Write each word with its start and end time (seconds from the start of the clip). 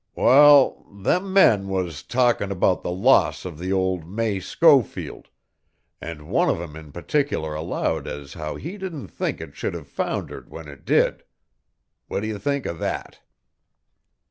"Wal, 0.15 0.83
them 0.91 1.31
men 1.31 1.67
was 1.67 2.01
talkin' 2.01 2.49
about 2.51 2.81
the 2.81 2.89
loss 2.89 3.45
of 3.45 3.59
the 3.59 3.71
old 3.71 4.09
May 4.09 4.39
Schofield, 4.39 5.27
and 6.01 6.27
one 6.27 6.49
of 6.49 6.59
'em 6.59 6.75
in 6.75 6.91
particular 6.91 7.53
allowed 7.53 8.07
as 8.07 8.33
how 8.33 8.55
he 8.55 8.79
didn't 8.79 9.09
think 9.09 9.39
it 9.39 9.55
should 9.55 9.75
have 9.75 9.87
foundered 9.87 10.49
when 10.49 10.67
it 10.67 10.85
did. 10.85 11.21
What 12.07 12.21
d'ye 12.21 12.39
think 12.39 12.65
of 12.65 12.79
that?" 12.79 13.19